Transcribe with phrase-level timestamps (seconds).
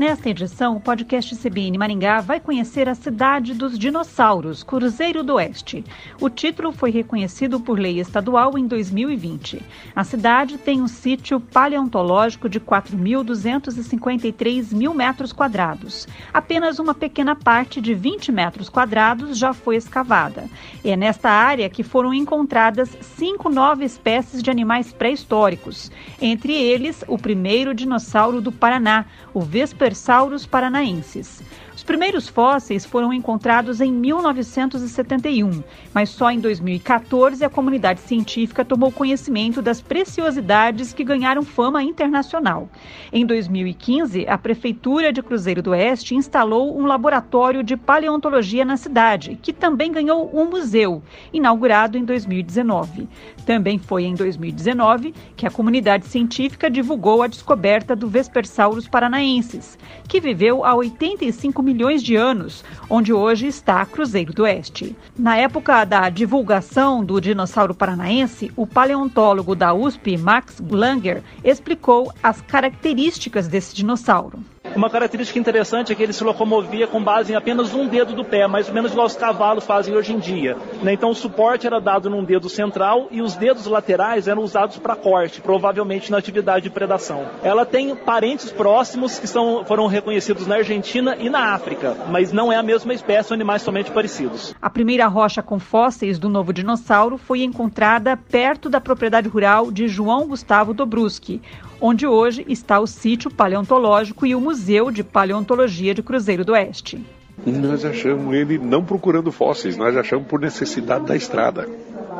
[0.00, 5.84] Nesta edição, o podcast CBN Maringá vai conhecer a cidade dos dinossauros, Cruzeiro do Oeste.
[6.18, 9.60] O título foi reconhecido por lei estadual em 2020.
[9.94, 16.08] A cidade tem um sítio paleontológico de 4.253 mil metros quadrados.
[16.32, 20.48] Apenas uma pequena parte de 20 metros quadrados já foi escavada.
[20.82, 25.92] É nesta área que foram encontradas cinco novas espécies de animais pré-históricos,
[26.22, 31.42] entre eles o primeiro dinossauro do Paraná, o Vesper Versaurus paranaenses.
[31.80, 38.92] Os primeiros fósseis foram encontrados em 1971, mas só em 2014 a comunidade científica tomou
[38.92, 42.68] conhecimento das preciosidades que ganharam fama internacional.
[43.10, 49.38] Em 2015, a Prefeitura de Cruzeiro do Oeste instalou um laboratório de paleontologia na cidade,
[49.40, 53.08] que também ganhou um museu, inaugurado em 2019.
[53.46, 60.20] Também foi em 2019 que a comunidade científica divulgou a descoberta do Vespersaurus paranaensis, que
[60.20, 64.96] viveu há 85 milhões de anos, onde hoje está Cruzeiro do Oeste.
[65.16, 72.40] Na época da divulgação do dinossauro paranaense, o paleontólogo da USP, Max Langer, explicou as
[72.40, 74.40] características desse dinossauro.
[74.80, 78.24] Uma característica interessante é que ele se locomovia com base em apenas um dedo do
[78.24, 80.56] pé, mais ou menos igual os cavalos fazem hoje em dia.
[80.82, 80.94] Né?
[80.94, 84.96] Então o suporte era dado num dedo central e os dedos laterais eram usados para
[84.96, 87.26] corte, provavelmente na atividade de predação.
[87.42, 92.50] Ela tem parentes próximos que são, foram reconhecidos na Argentina e na África, mas não
[92.50, 94.54] é a mesma espécie, são animais somente parecidos.
[94.62, 99.86] A primeira rocha com fósseis do novo dinossauro foi encontrada perto da propriedade rural de
[99.88, 101.42] João Gustavo Dobruski,
[101.80, 107.04] onde hoje está o sítio paleontológico e o Museu de Paleontologia de Cruzeiro do Oeste.
[107.46, 111.66] Nós achamos ele não procurando fósseis, nós achamos por necessidade da estrada.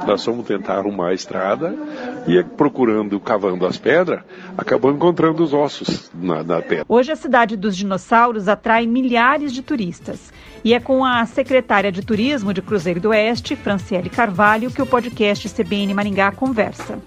[0.07, 1.77] Nós fomos tentar arrumar a estrada
[2.27, 4.23] e procurando, cavando as pedras,
[4.57, 6.87] acabou encontrando os ossos na, na pedra.
[6.89, 10.33] Hoje a cidade dos dinossauros atrai milhares de turistas.
[10.65, 14.87] E é com a secretária de Turismo de Cruzeiro do Oeste, Franciele Carvalho, que o
[14.87, 16.99] podcast CBN Maringá conversa.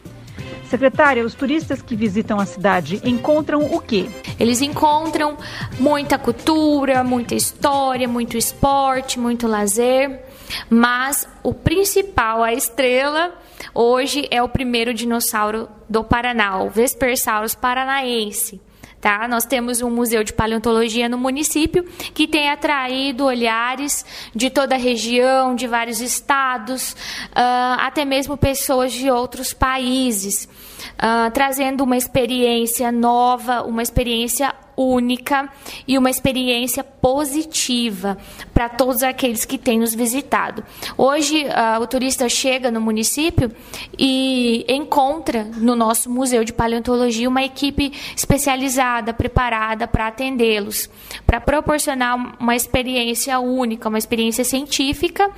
[0.73, 4.07] Secretária, os turistas que visitam a cidade encontram o quê?
[4.39, 5.38] Eles encontram
[5.79, 10.25] muita cultura, muita história, muito esporte, muito lazer,
[10.72, 13.39] mas o principal, a estrela,
[13.72, 18.59] hoje é o primeiro dinossauro do Paraná, o Vespersaurus paranaense.
[19.03, 19.27] Tá?
[19.27, 21.83] Nós temos um museu de paleontologia no município
[22.13, 28.93] que tem atraído olhares de toda a região, de vários estados, uh, até mesmo pessoas
[28.93, 30.47] de outros países,
[30.93, 35.50] uh, trazendo uma experiência nova, uma experiência única
[35.88, 38.17] e uma experiência positiva
[38.53, 40.63] para todos aqueles que têm nos visitado.
[40.97, 43.51] Hoje, uh, o turista chega no município
[43.97, 50.89] e encontra no nosso Museu de Paleontologia uma equipe especializada, preparada para atendê-los,
[51.25, 55.29] para proporcionar uma experiência única, uma experiência científica,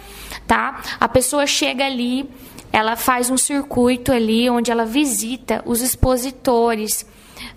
[0.48, 0.82] tá?
[1.00, 2.30] A pessoa chega ali,
[2.72, 7.06] ela faz um circuito ali onde ela visita os expositores,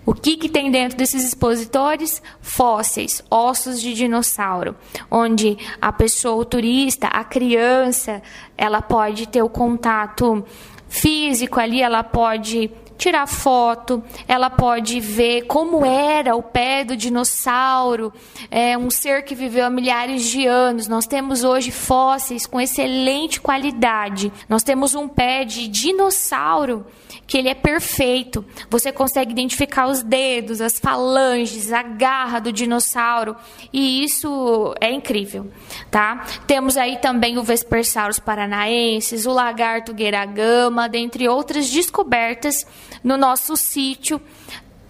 [0.05, 2.21] o que, que tem dentro desses expositores?
[2.41, 4.75] Fósseis, ossos de dinossauro,
[5.09, 8.21] onde a pessoa, o turista, a criança,
[8.57, 10.43] ela pode ter o contato
[10.87, 18.11] físico ali, ela pode tirar foto, ela pode ver como era o pé do dinossauro,
[18.51, 20.87] é um ser que viveu há milhares de anos.
[20.87, 24.31] Nós temos hoje fósseis com excelente qualidade.
[24.49, 26.85] Nós temos um pé de dinossauro
[27.29, 28.43] que ele é perfeito.
[28.71, 33.35] Você consegue identificar os dedos, as falanges, a garra do dinossauro,
[33.71, 35.47] e isso é incrível,
[35.91, 36.25] tá?
[36.47, 42.65] Temos aí também o Vespersaurus paranaensis, o lagarto gueragama, dentre outras descobertas
[43.03, 44.19] no nosso sítio,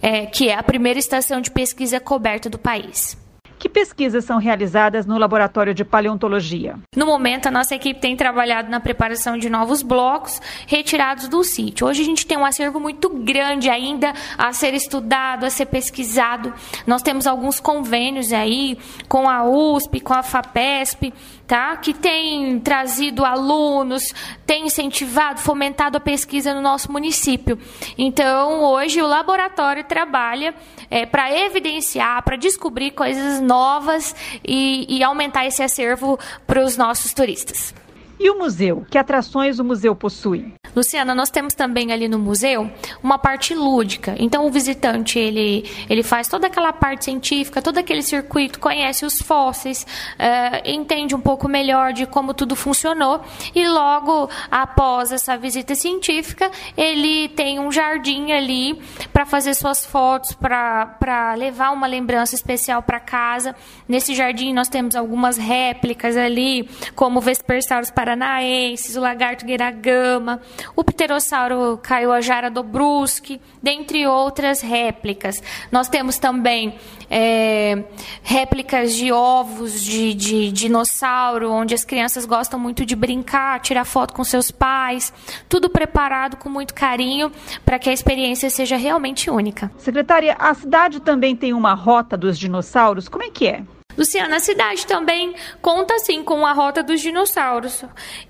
[0.01, 3.17] é, que é a primeira estação de pesquisa coberta do país.
[3.59, 6.79] Que pesquisas são realizadas no laboratório de paleontologia?
[6.95, 11.85] No momento, a nossa equipe tem trabalhado na preparação de novos blocos retirados do sítio.
[11.85, 16.53] Hoje a gente tem um acervo muito grande ainda a ser estudado, a ser pesquisado.
[16.87, 18.77] Nós temos alguns convênios aí
[19.09, 21.13] com a USP, com a FAPESP,
[21.49, 21.75] tá?
[21.77, 24.13] Que tem trazido alunos,
[24.45, 27.57] tem incentivado, fomentado a pesquisa no nosso município.
[27.97, 30.53] Então, hoje o laboratório trabalha
[30.91, 34.15] é, para evidenciar, para descobrir coisas novas
[34.47, 37.73] e, e aumentar esse acervo para os nossos turistas.
[38.19, 38.85] E o museu?
[38.89, 40.53] Que atrações o museu possui?
[40.75, 42.69] Luciana, nós temos também ali no museu
[43.01, 44.13] uma parte lúdica.
[44.19, 49.21] Então o visitante ele, ele faz toda aquela parte científica, todo aquele circuito, conhece os
[49.21, 49.85] fósseis,
[50.19, 53.21] uh, entende um pouco melhor de como tudo funcionou
[53.55, 58.81] e logo após essa visita científica ele tem um jardim ali
[59.13, 63.55] para fazer suas fotos, para levar uma lembrança especial para casa.
[63.87, 70.41] Nesse jardim nós temos algumas réplicas ali, como o Vespersaurus paranaensis, o lagarto guiragama
[70.75, 75.43] o pterossauro Kaiowajara dobruski, dentre outras réplicas.
[75.71, 76.75] Nós temos também
[77.09, 77.83] é,
[78.23, 84.13] réplicas de ovos de, de, dinossauro, onde as crianças gostam muito de brincar, tirar foto
[84.13, 85.13] com seus pais,
[85.47, 87.31] tudo preparado com muito carinho
[87.63, 89.71] para que a experiência seja realmente única.
[89.77, 93.63] Secretária, a cidade também tem uma rota dos dinossauros, como é que é?
[93.97, 97.83] Luciana, a cidade também conta sim com a rota dos dinossauros.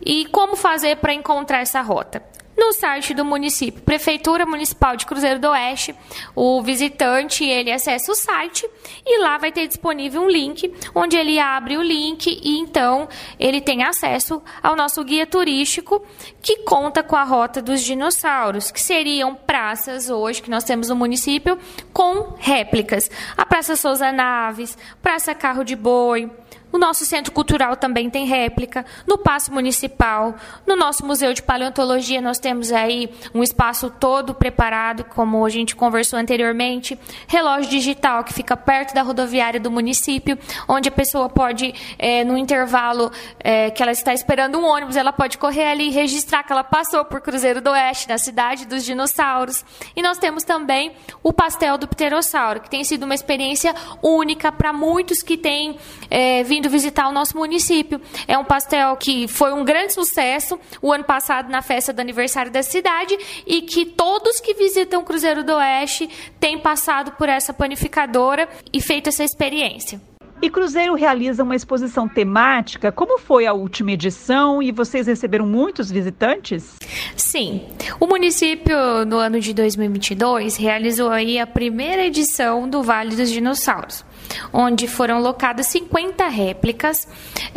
[0.03, 2.23] E como fazer para encontrar essa rota?
[2.59, 5.95] No site do município, Prefeitura Municipal de Cruzeiro do Oeste.
[6.35, 8.69] O visitante ele acessa o site
[9.05, 13.07] e lá vai ter disponível um link onde ele abre o link e então
[13.39, 16.05] ele tem acesso ao nosso guia turístico
[16.41, 20.95] que conta com a rota dos dinossauros, que seriam praças hoje que nós temos no
[20.95, 21.57] município
[21.93, 23.09] com réplicas.
[23.37, 26.29] A Praça Souza Naves, Praça Carro de Boi,
[26.71, 30.35] o nosso centro cultural também tem réplica, no Paço Municipal,
[30.65, 35.75] no nosso Museu de Paleontologia nós temos aí um espaço todo preparado, como a gente
[35.75, 40.37] conversou anteriormente, relógio digital que fica perto da rodoviária do município,
[40.67, 45.11] onde a pessoa pode, é, no intervalo é, que ela está esperando um ônibus, ela
[45.11, 48.83] pode correr ali e registrar que ela passou por Cruzeiro do Oeste, na cidade dos
[48.83, 49.63] dinossauros.
[49.95, 50.91] E nós temos também
[51.23, 55.77] o pastel do pterossauro, que tem sido uma experiência única para muitos que têm
[56.09, 58.01] é, vindo vindo visitar o nosso município.
[58.27, 62.51] É um pastel que foi um grande sucesso o ano passado na festa do aniversário
[62.51, 63.17] da cidade
[63.47, 69.07] e que todos que visitam Cruzeiro do Oeste têm passado por essa panificadora e feito
[69.07, 70.08] essa experiência.
[70.41, 72.91] E Cruzeiro realiza uma exposição temática.
[72.91, 76.77] Como foi a última edição e vocês receberam muitos visitantes?
[77.15, 77.63] Sim.
[77.99, 84.05] O município, no ano de 2022, realizou aí a primeira edição do Vale dos Dinossauros
[84.51, 87.07] onde foram locadas 50 réplicas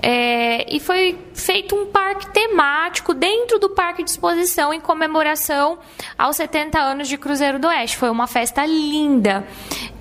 [0.01, 5.79] é, e foi feito um parque temático dentro do parque de exposição em comemoração
[6.17, 7.97] aos 70 anos de Cruzeiro do Oeste.
[7.97, 9.47] Foi uma festa linda.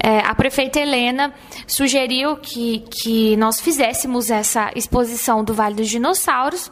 [0.03, 1.31] É, a prefeita Helena
[1.67, 6.71] sugeriu que, que nós fizéssemos essa exposição do Vale dos Dinossauros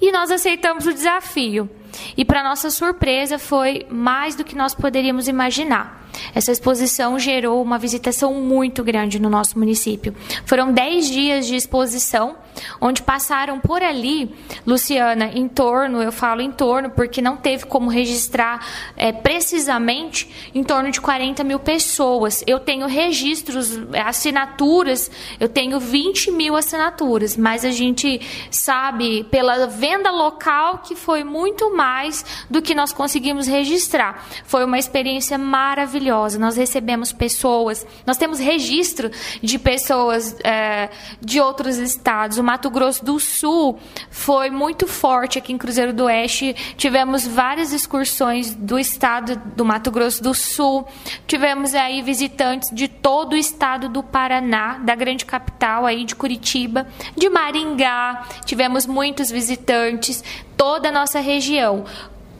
[0.00, 1.68] e nós aceitamos o desafio.
[2.16, 6.08] E, para nossa surpresa, foi mais do que nós poderíamos imaginar.
[6.34, 10.14] Essa exposição gerou uma visitação muito grande no nosso município.
[10.46, 12.36] Foram 10 dias de exposição,
[12.80, 14.34] onde passaram por ali,
[14.66, 18.66] Luciana, em torno, eu falo em torno, porque não teve como registrar
[18.96, 22.42] é, precisamente, em torno de 40 mil pessoas.
[22.46, 28.20] Eu tenho registros, assinaturas, eu tenho 20 mil assinaturas, mas a gente
[28.50, 34.26] sabe pela venda local que foi muito mais do que nós conseguimos registrar.
[34.44, 36.38] Foi uma experiência maravilhosa.
[36.38, 39.10] Nós recebemos pessoas, nós temos registro
[39.42, 40.90] de pessoas é,
[41.20, 42.38] de outros estados.
[42.38, 43.78] O Mato Grosso do Sul
[44.10, 46.52] foi muito forte aqui em Cruzeiro do Oeste.
[46.76, 50.84] Tivemos várias excursões do estado do Mato Grosso do Sul.
[51.28, 56.88] Tivemos aí visitantes de todo o estado do Paraná, da grande capital aí de Curitiba,
[57.16, 58.26] de Maringá.
[58.44, 60.24] Tivemos muitos visitantes,
[60.56, 61.84] toda a nossa região.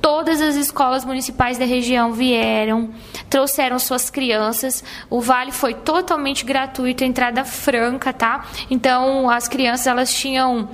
[0.01, 2.91] Todas as escolas municipais da região vieram,
[3.29, 4.83] trouxeram suas crianças.
[5.11, 8.47] O vale foi totalmente gratuito, entrada franca, tá?
[8.71, 10.69] Então as crianças elas tinham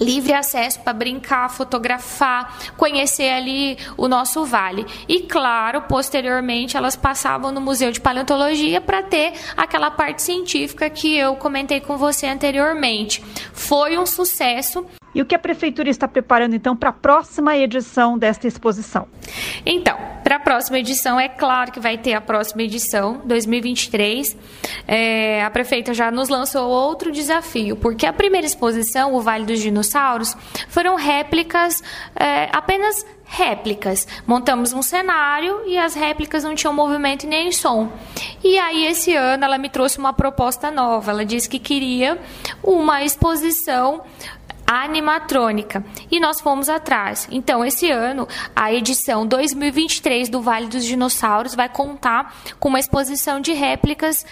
[0.00, 4.86] livre acesso para brincar, fotografar, conhecer ali o nosso vale.
[5.06, 11.16] E claro, posteriormente elas passavam no Museu de Paleontologia para ter aquela parte científica que
[11.16, 13.22] eu comentei com você anteriormente.
[13.52, 18.16] Foi um sucesso e o que a Prefeitura está preparando, então, para a próxima edição
[18.16, 19.08] desta exposição?
[19.66, 24.36] Então, para a próxima edição, é claro que vai ter a próxima edição, 2023.
[24.86, 29.60] É, a Prefeita já nos lançou outro desafio, porque a primeira exposição, o Vale dos
[29.60, 30.36] Dinossauros,
[30.68, 31.82] foram réplicas,
[32.14, 34.06] é, apenas réplicas.
[34.26, 37.90] Montamos um cenário e as réplicas não tinham movimento nem som.
[38.42, 41.12] E aí, esse ano, ela me trouxe uma proposta nova.
[41.12, 42.18] Ela disse que queria
[42.62, 44.02] uma exposição
[44.70, 45.84] animatrônica.
[46.08, 47.26] E nós fomos atrás.
[47.32, 53.40] Então, esse ano, a edição 2023 do Vale dos Dinossauros vai contar com uma exposição
[53.40, 54.24] de réplicas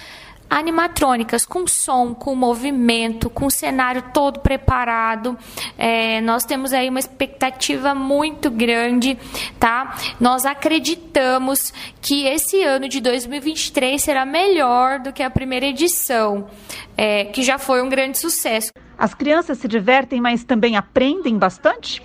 [0.48, 5.36] animatrônicas com som, com movimento, com cenário todo preparado.
[5.76, 9.18] É, nós temos aí uma expectativa muito grande,
[9.58, 9.96] tá?
[10.20, 16.48] Nós acreditamos que esse ano de 2023 será melhor do que a primeira edição,
[16.96, 18.70] é, que já foi um grande sucesso.
[18.98, 22.02] As crianças se divertem, mas também aprendem bastante?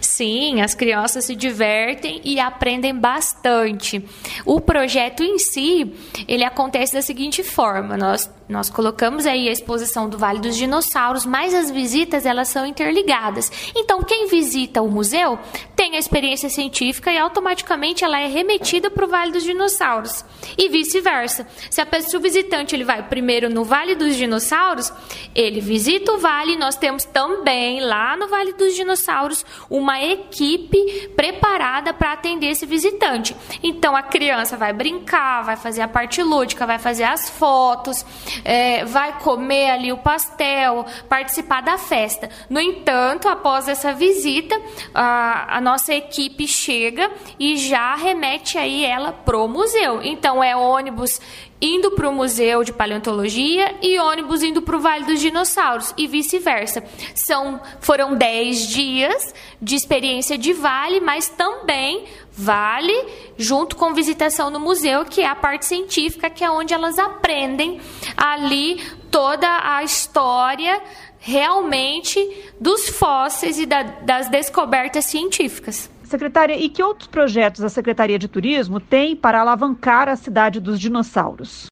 [0.00, 4.04] Sim, as crianças se divertem e aprendem bastante.
[4.44, 5.94] O projeto em si,
[6.26, 11.26] ele acontece da seguinte forma: nós nós colocamos aí a exposição do Vale dos Dinossauros,
[11.26, 13.52] mas as visitas elas são interligadas.
[13.76, 15.38] Então, quem visita o museu
[15.78, 20.24] tem a experiência científica e automaticamente ela é remetida para o Vale dos Dinossauros
[20.58, 21.46] e vice-versa.
[21.70, 24.92] Se a pessoa visitante ele vai primeiro no Vale dos Dinossauros,
[25.36, 26.56] ele visita o vale.
[26.56, 33.36] Nós temos também lá no Vale dos Dinossauros uma equipe preparada para atender esse visitante.
[33.62, 38.04] Então, a criança vai brincar, vai fazer a parte lúdica, vai fazer as fotos
[38.44, 42.28] é, vai comer ali o pastel, participar da festa.
[42.48, 44.60] No entanto, após essa visita,
[44.94, 50.00] a, a nossa equipe chega e já remete aí ela pro museu.
[50.02, 51.20] Então é ônibus
[51.60, 56.06] indo para o Museu de Paleontologia e ônibus indo para o Vale dos Dinossauros e
[56.06, 56.82] vice-versa.
[57.14, 62.94] São foram 10 dias de experiência de vale, mas também vale
[63.36, 67.78] junto com visitação no museu, que é a parte científica, que é onde elas aprendem
[68.16, 70.80] ali toda a história
[71.18, 72.18] realmente
[72.60, 75.90] dos fósseis e da, das descobertas científicas.
[76.04, 80.80] Secretária, e que outros projetos a Secretaria de Turismo tem para alavancar a cidade dos
[80.80, 81.66] dinossauros?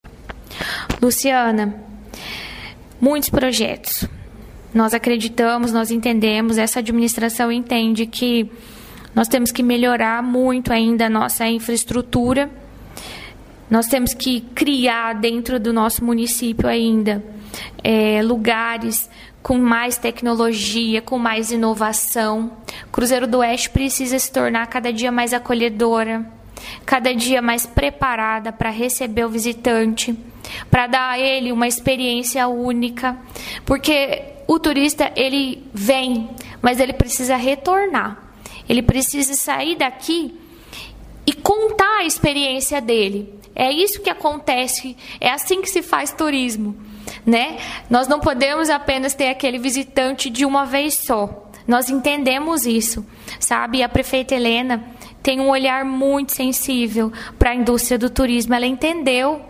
[1.01, 1.75] Luciana,
[3.01, 4.07] muitos projetos.
[4.75, 8.51] Nós acreditamos, nós entendemos, essa administração entende que
[9.15, 12.51] nós temos que melhorar muito ainda a nossa infraestrutura.
[13.71, 17.25] Nós temos que criar dentro do nosso município ainda
[17.83, 19.09] é, lugares
[19.47, 22.51] com mais tecnologia, com mais inovação.
[22.91, 26.29] Cruzeiro do Oeste precisa se tornar cada dia mais acolhedora,
[26.85, 30.19] cada dia mais preparada para receber o visitante,
[30.69, 33.17] para dar a ele uma experiência única,
[33.65, 36.29] porque o turista ele vem,
[36.61, 38.21] mas ele precisa retornar.
[38.69, 40.35] Ele precisa sair daqui
[41.25, 43.33] e contar a experiência dele.
[43.55, 46.77] É isso que acontece, é assim que se faz turismo
[47.25, 47.59] né?
[47.89, 51.51] Nós não podemos apenas ter aquele visitante de uma vez só.
[51.67, 53.05] Nós entendemos isso,
[53.41, 53.83] sabe?
[53.83, 54.85] A prefeita Helena
[55.23, 58.55] tem um olhar muito sensível para a indústria do turismo.
[58.55, 59.45] Ela entendeu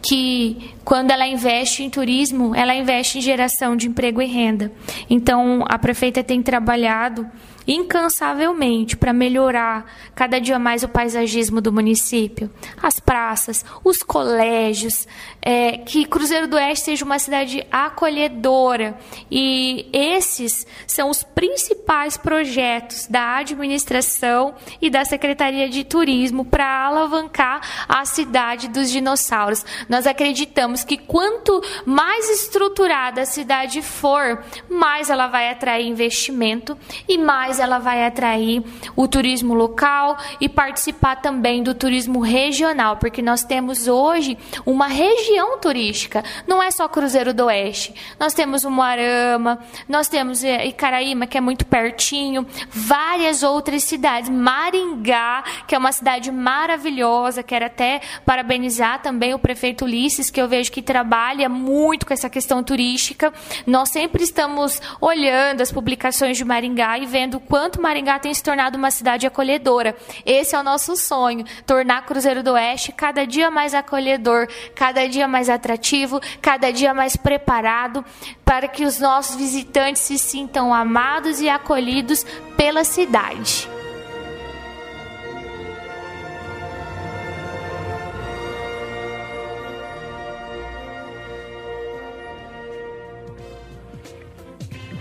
[0.00, 4.72] que quando ela investe em turismo, ela investe em geração de emprego e renda.
[5.10, 7.28] Então, a prefeita tem trabalhado
[7.68, 9.84] incansavelmente para melhorar
[10.14, 12.50] cada dia mais o paisagismo do município,
[12.82, 15.06] as praças, os colégios,
[15.42, 18.98] é, que Cruzeiro do Oeste seja uma cidade acolhedora.
[19.30, 27.86] E esses são os principais projetos da administração e da Secretaria de Turismo para alavancar
[27.86, 29.64] a cidade dos dinossauros.
[29.88, 37.18] Nós acreditamos que quanto mais estruturada a cidade for, mais ela vai atrair investimento e
[37.18, 38.62] mais ela vai atrair
[38.94, 45.58] o turismo local e participar também do turismo regional, porque nós temos hoje uma região
[45.58, 47.94] turística, não é só Cruzeiro do Oeste.
[48.18, 54.30] Nós temos o Moarama, nós temos eh, Icaraíma, que é muito pertinho, várias outras cidades,
[54.30, 60.48] Maringá, que é uma cidade maravilhosa, quero até parabenizar também o prefeito Ulisses, que eu
[60.48, 63.32] vejo que trabalha muito com essa questão turística.
[63.66, 68.76] Nós sempre estamos olhando as publicações de Maringá e vendo quanto Maringá tem se tornado
[68.76, 69.96] uma cidade acolhedora.
[70.24, 75.26] Esse é o nosso sonho, tornar Cruzeiro do Oeste cada dia mais acolhedor, cada dia
[75.26, 78.04] mais atrativo, cada dia mais preparado
[78.44, 82.24] para que os nossos visitantes se sintam amados e acolhidos
[82.56, 83.77] pela cidade.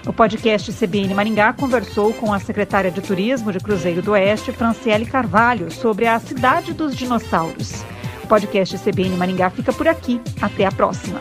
[0.07, 5.05] O podcast CBN Maringá conversou com a secretária de Turismo de Cruzeiro do Oeste, Franciele
[5.05, 7.83] Carvalho, sobre a cidade dos dinossauros.
[8.23, 10.21] O podcast CBN Maringá fica por aqui.
[10.41, 11.19] Até a próxima.